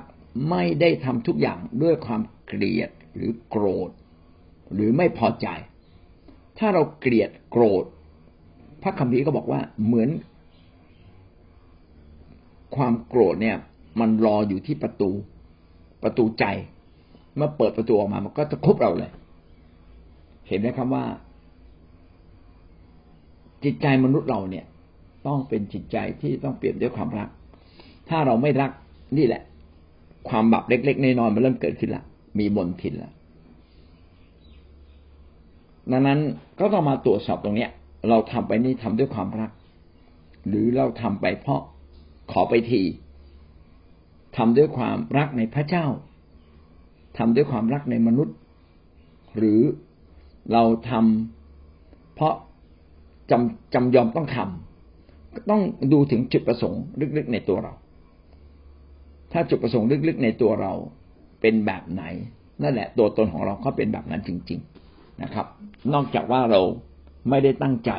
[0.49, 3.89] ไม่ได้ทำทุกอย่างด้วยความเกลียด หรือโกรธ
[4.73, 5.47] หรือไม่พอใจ
[6.57, 7.83] ถ้าเราเกลียดโกรธ
[8.81, 10.09] พระคัมภีร์ก็บอกว่าเหมือน
[12.75, 13.57] ความโกรธเนี่ย
[13.99, 15.09] มันรออยู่ที่ประตู
[16.03, 16.45] ประตูใจ
[17.35, 19.11] เมื่อเปิดประตูออกมา มันก็จะคุบเราเลย
[20.47, 21.05] เห็นไหมครับว่า
[23.63, 24.65] จิตใจมนุษย์เราเนี่ย
[25.27, 27.29] ต้องเป็นจิตใจที่ต้องเปลี่ยนด้วยความรัก
[28.09, 28.71] ถ้าเราไม่รัก
[29.17, 29.41] นี่แหละ
[30.29, 32.03] ความบาปเล็ก ๆน้อยๆมันเริ่มเกิดขึ้นละ
[32.39, 33.11] มีมนทินละ
[35.91, 36.19] ดังนั้น
[36.59, 37.71] ก็ต้องมาตรวจสอบตรงเนี้ย
[38.09, 39.51] เราทำไปนี่ทำด้วยความรัก
[40.47, 41.61] หรือเราทำไปเพราะ
[42.31, 42.81] ขอไปที
[44.37, 45.85] ทำด้วยความรักในพระเจ้า
[47.17, 48.35] ทำด้วยความรักในมนุษย์
[49.37, 49.61] หรือ
[50.51, 52.35] เราทำเพราะ
[53.31, 56.81] จำจำยอมต้องทำต้องดูถึงจุดประสงค์
[57.17, 57.73] ลึกๆในตัวเรา
[59.31, 60.73] ถ้าจุดประสงค์ลึกๆในตัวเรา
[61.45, 62.03] เป็นแบบไหน
[62.63, 65.45] นั่นแหละ ตัวตนของเราก็เป็นแบบนั้นจริง ๆนะครับ
[65.93, 66.61] นอกจากว่าเรา
[67.29, 67.91] ไม่ได้ตั้งใจ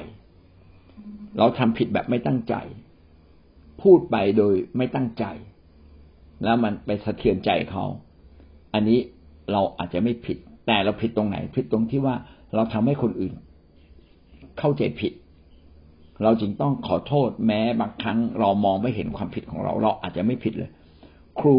[1.38, 2.54] เราทำผิดแบบไม่ตั้งใจ
[3.82, 5.24] พูดไปโดยไม่ตั้งใจ
[6.44, 7.84] แล้วมันไปสะเทือนใจเขา
[8.74, 8.98] อันนี้
[9.52, 12.14] เราอาจจะไม่ผิด แต่เราผิดตรงไหน ผิดตรงที่ว่า
[12.54, 13.34] เราทำให้คนอื่น
[14.58, 15.12] เข้าใจผิด
[16.22, 20.70] เราจึงต้องขอโทษแม้บางครั้ง เรามองไม่เห็นความผิดของเรา เราอาจจะไม่ผิดเลย
[21.40, 21.56] ครู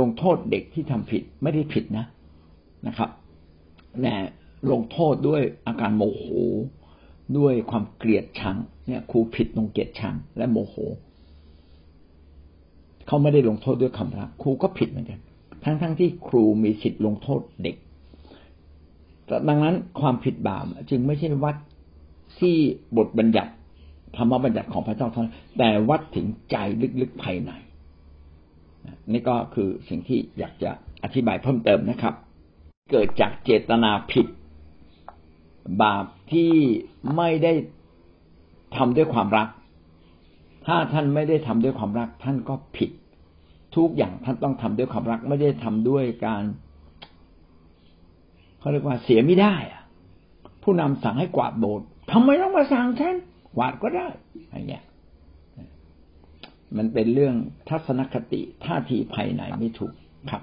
[0.00, 2.06] ลงโทษเด็กที่ทำผิดไม่ได้ผิดนะ
[2.86, 3.10] นะครับ
[4.02, 4.16] แต่
[4.72, 6.24] ลงโทษด้วยอาการโมโห
[7.38, 10.74] ด้วยความเกลียดชังเนี่ยครูผิดตรงเกลียดชังและโมโห
[13.06, 15.20] เขาไม่ได้ลงโทษด้วยคำรักครูก็ผิดเหมือนกัน
[15.64, 17.76] ทั้งๆทที่ครูมีสิทธิ์ลงโทษเด็ก
[19.48, 21.56] ดังนั้นความผิดบาปจึงไม่ใช่วัด
[22.40, 22.56] ที่
[22.96, 23.52] บทบัญญัติ
[24.16, 26.56] ธรรมบัญญัติของพระเจ้าเท่านั้นแต่วัดถึงใจ
[27.00, 27.50] ลึกๆภายใน
[29.12, 30.70] นี่ก็คือสิ่งที่อยากจะ
[31.04, 32.14] อธิบายเพิ่มเติมนะครับ
[32.90, 34.26] เกิดจากเจตนาผิด
[35.82, 36.52] บาปที่
[37.16, 37.52] ไม่ได้
[38.76, 39.48] ทำด้วยความรัก
[40.66, 42.90] ถ้าท่านไม่ได้ทำด้วยความรัก ท่านก็ผิด
[43.76, 46.42] ทุกอย่างท่านต้องทำด้วยความรัก ไม่ได้ทำด้วยการ
[48.58, 49.82] เขาเรียกว่าเสียไม่ได้อะ
[50.62, 53.16] ผู้นำสั่งให้กวาดโบสถ์ทำไมต้องมาสั่งฉัน
[53.56, 54.06] กวาดก็ได้
[54.46, 54.84] อะไรเงี้ย
[56.78, 57.34] มันเป็นเรื่อง
[57.68, 59.92] ทัศนคติท่าทีภายในไม่ถูก
[60.30, 60.42] ครับ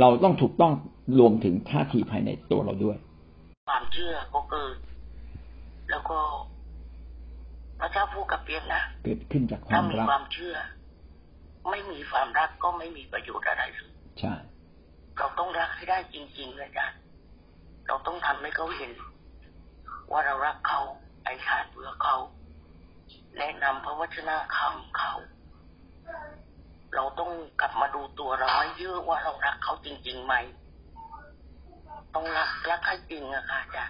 [0.00, 0.72] เราต้องถูกต้อง
[1.18, 2.96] รวมถึงท่าทีภายในตัวเราด้วย
[3.68, 4.76] ความเชื่อก็เกิด
[5.90, 6.18] แล้วก็
[7.80, 10.56] พระเจ้าพูดกับเปียกนะเกิดขึ้นจากคามถ้าวมีรักความเชื่อ
[11.70, 13.90] ไม่มีความรักก็ไม่มีประโยชน์อะไรเลย
[14.20, 14.34] ใช่
[15.18, 16.86] เราต้องรักให้ได้จริงๆเลยจ้ะ
[17.86, 18.92] เราต้องทำให้เขาเห็น
[20.12, 20.80] ว่าเรารักเขา
[21.24, 22.16] ไอ้ขาดเพื่อเขา
[23.38, 25.12] แนะนำพระวจนะคำเขา
[26.94, 30.34] เราต้องกลับมาดูตัวเราให้เยอะว่าเรารักเขาจริงๆไหม
[32.14, 33.84] ต้องรักรักให้จริงอะค่ะจ้ะ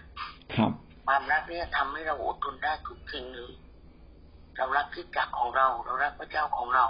[0.55, 0.71] ครับ
[1.07, 3.53] ความรักเนี่ยทำให้เราอดทนได้ทุกสิ่งเลย
[4.57, 6.87] เรารักคริดจักรของเรา เรารักพระเจ้าของเรา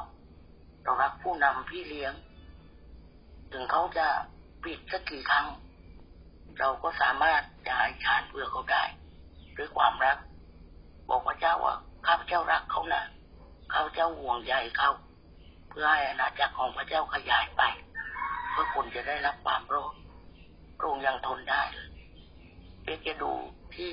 [0.84, 2.12] เรารักผู้นำพี่เลี้ยง
[3.52, 4.06] ถึงเขาจะ
[4.64, 5.46] ผิดสักกี่ครั้ง
[6.58, 8.82] เราก็สามารถจ่ายชานเพื่อเขาได้
[9.56, 10.16] ด้วยความรัก
[11.08, 11.74] บอกพระเจ้าว่า
[12.06, 13.02] ข้าพเจ้ารักเขานะ
[13.72, 17.62] ข้าพเจ้าห่วงใยเขาเพื่อให้อาณาจักรของพระเจ้าขยายไป
[18.50, 19.94] เพื่อคนจะได้รับความรอด
[20.78, 21.90] พระองค์ยังทนได้เลย
[22.84, 23.32] เอจะดู
[23.74, 23.92] ที่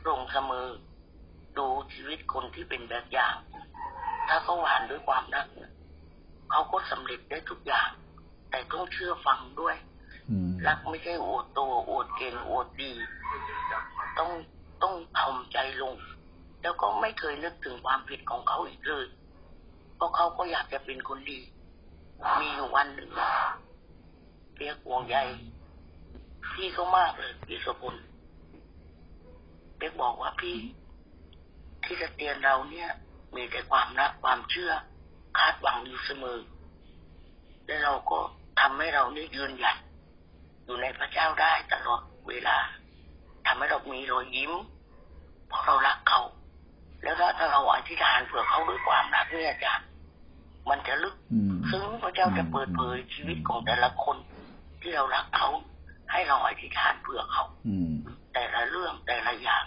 [0.00, 0.66] พระองค์เสมอ
[1.58, 3.36] ดูชีวิตคนที่เป็นแบบอย่าง
[4.28, 5.46] ถ้าเขาหวานด้วยความรัก
[6.50, 7.90] เขาก็สำเร็จได้ทุกอย่าง
[8.50, 9.76] แต่ต้องเชื่อฟังด้วย
[10.66, 12.92] รักไม่ใช่อวดตัวอวดเก่งอวดดี
[14.18, 14.30] ต้อง
[14.82, 15.94] ต้องทำใจลง
[16.62, 19.06] แล้วก็ไม่เคยนึกถึงความผิดของเขาอีกเลย
[20.02, 21.40] ราะเขาก็อยากจะเป็นคนดี
[22.40, 23.10] มีอยู่วันหนึ่ง
[24.54, 25.16] เปียกวงใย
[26.52, 27.96] พี่เขามากเลยพี่สกุล
[29.76, 30.56] เปียกบอกว่าพี่
[31.84, 32.90] ที่จะเตียนเราเนี่ย
[33.34, 34.72] มีแต่ความรักความเชื่อ
[35.38, 36.38] คาดหวังอยู่เสมอ
[37.66, 38.18] และเราก็
[38.60, 39.76] ทำให้เราได้ยืนหยัด
[40.64, 42.58] อยู่ในพระเจ้าได้ตลอดเวลา
[43.46, 44.52] ทำให้เรามีรอยยิ้ม
[45.48, 46.20] เพราะเรารักเขา
[47.02, 49.74] แล้วถ้าเราอธิษฐานเผื่อเขาด้วยความรักเนี่ยจ้ะ
[50.70, 54.16] มันจะลึกอืมซึ่งพระเจ้าจะเปิดเผยชีวิตของแต่ละคน
[54.80, 55.50] ที่เรารักเขา
[56.12, 57.90] ให้เราอธิษฐานเผื่อเขาอืม
[58.34, 59.64] แต่ละเรื่องแต่ละอย่าง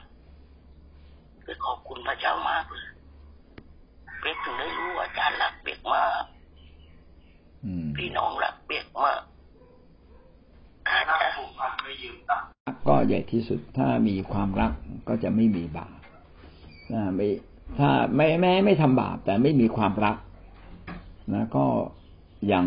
[1.43, 2.87] เป๊กขอบคุณพระเจ้ามากเลย
[4.19, 6.23] เป๊กถึงได้รู้ว่าอาจารย์รักเป๊กมาก
[7.65, 9.21] อืมพี่น้องรักเป๊กมาก
[10.87, 11.29] ถ้าจะ
[12.87, 14.71] ก็ใหญ่ที่สุดถ้ามีความรัก
[15.07, 15.97] ก็จะไม่มีบาป
[16.93, 17.27] นะไม่
[17.79, 20.15] ถ้าไม่แม้ไม่ทำบาปแต่ไม่มีความรัก
[21.33, 21.65] นะก็
[22.53, 22.65] ยัง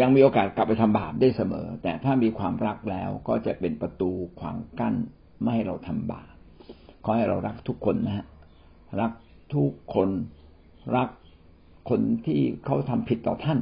[0.00, 4.94] ยังมีโอกาสกลับไปทำบาปได้เสมอ แต่ถ้ามีความรักแล้วก็จะเป็นประตูขวางกั้น
[5.40, 6.32] ไม่ให้เราทำบาป
[7.04, 8.26] ขอให้เรารักทุกคนนะฮะ
[9.00, 9.12] รัก
[9.54, 10.08] ทุกคน
[10.96, 11.08] รัก
[11.88, 13.58] คนที่เขาทำผิดต่อท่าน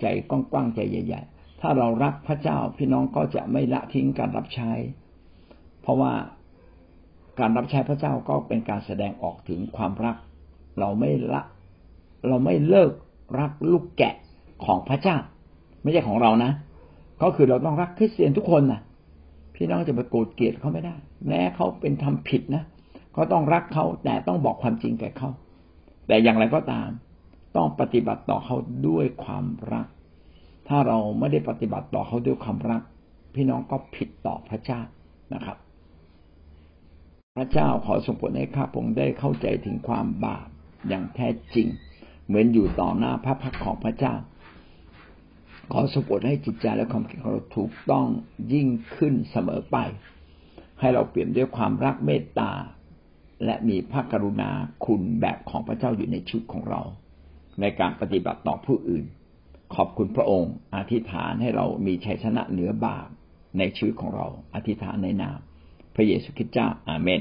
[0.00, 4.70] ใจกว้างๆใจใหญ่ ๆ ถ้าเรารักพระเจ้าพี่น้องก็จะไม่ละทิ้งการรับใช้
[5.82, 6.12] เพราะว่า
[7.40, 10.16] การรับใช้พระเจ้าก็เป็นการแสดงออกถึงความรัก
[10.78, 11.42] เราไม่ละ
[12.28, 12.90] เราไม่เลิก
[13.38, 14.14] รักลูกแกะ
[14.64, 15.16] ของพระเจ้า
[15.82, 16.50] ไม่ใช่ของเรานะ
[17.22, 18.80] ก็คือเราต้องรักคริสเตียนทุกคนนะ
[19.54, 20.94] พี่น้องจะไปโกรธเกลียดเขาไม่ได้
[21.28, 22.62] แม้เขาเป็นทำผิดนะ
[23.16, 25.28] ก็ต้องรักเขาแต่ต้องบอกความจริงแก่เขา
[26.06, 26.88] แต่อย่างไรก็ตาม
[27.56, 28.56] ต้องปฏิบัติต่อเขา
[28.88, 29.86] ด้วยความรัก
[30.68, 32.82] ถ้าเราไม่ได้ปฏิบัติต่อเขาด้วยความรัก
[33.34, 34.80] พี่น้องก็ผิดต่อพระเจ้า
[35.34, 35.56] นะครับ
[37.36, 40.48] พระเจ้าขอส่งผลให้ข้าพงได้เข้าใจถึงความบาป
[40.88, 41.68] อย่างแท้จริง
[42.26, 44.14] เหมือนอยู่ต่อหน้าพระพักของพระเจ้า
[45.72, 48.06] ขอสมบูรให้จิตใจและความคิดของเราถูกต้อง
[48.52, 49.76] ยิ่งขึ้นเสมอไป
[50.80, 52.52] ให้เราเปลี่ยนด้วยความรักเมตตา
[53.44, 54.50] และมีพระกรุณา
[54.86, 56.82] คุณแบบของพระเจ้าอยู่ในชีวิตของเรา
[57.60, 59.04] ในการปฏิบัติต่อผู้อื่น
[59.74, 63.08] ขอบคุณพระองค์ อธิษฐานให้เรามีชัยชนะเหนือบาป
[63.58, 65.38] ในชีวิตของเรา อธิษฐานในนาม
[65.94, 67.20] พระเยซูคริสต์เจ้าอาเมน